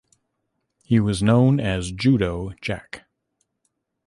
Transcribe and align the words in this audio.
He 0.81 0.99
was 0.99 1.21
known 1.21 1.59
as 1.59 1.91
"Judo 1.91 2.53
Jack". 2.59 3.05